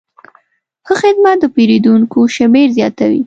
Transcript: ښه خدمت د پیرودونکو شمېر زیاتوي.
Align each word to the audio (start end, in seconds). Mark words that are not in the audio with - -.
ښه 0.85 0.93
خدمت 1.01 1.37
د 1.41 1.43
پیرودونکو 1.55 2.19
شمېر 2.35 2.67
زیاتوي. 2.77 3.19